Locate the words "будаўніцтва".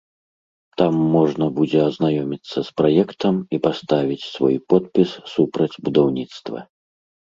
5.91-6.59